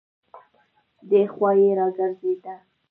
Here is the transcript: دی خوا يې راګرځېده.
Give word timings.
دی 1.09 1.21
خوا 1.33 1.49
يې 1.59 1.69
راګرځېده. 1.79 2.55